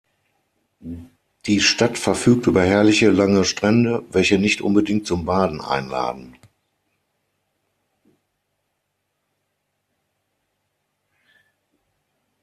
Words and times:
Die 1.45 1.59
Stadt 1.61 1.95
verfügt 1.95 2.47
über 2.47 2.63
herrliche 2.63 3.11
lange 3.11 3.45
Strände, 3.45 4.03
welche 4.09 4.39
nicht 4.39 4.59
unbedingt 4.59 5.05
zum 5.05 5.25
Baden 5.25 5.61
einladen. 5.61 6.35